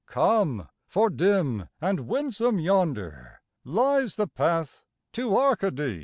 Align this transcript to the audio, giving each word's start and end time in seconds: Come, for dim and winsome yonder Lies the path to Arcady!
Come, 0.07 0.67
for 0.87 1.11
dim 1.11 1.69
and 1.79 2.07
winsome 2.07 2.57
yonder 2.57 3.39
Lies 3.63 4.15
the 4.15 4.25
path 4.25 4.83
to 5.13 5.37
Arcady! 5.37 5.99